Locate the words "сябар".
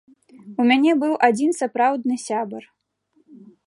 2.27-2.63